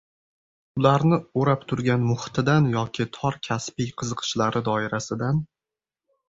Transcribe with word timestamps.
ularni 0.83 1.17
o‘rab 1.41 1.65
turgan 1.71 2.01
muhitidan 2.11 2.69
yoki 2.77 3.07
tor 3.19 3.37
kasbiy 3.49 3.93
qiziqishlari 4.03 4.65
doirasidan 4.71 5.45